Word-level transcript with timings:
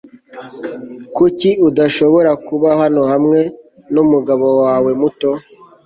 kuki 1.15 1.49
udashobora 1.67 2.31
kuba 2.47 2.69
hano 2.81 3.01
hamwe 3.11 3.39
numugabo 3.93 4.47
wawe 4.61 4.91
muto 5.01 5.31